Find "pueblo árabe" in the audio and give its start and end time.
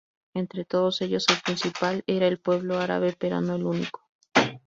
2.39-3.15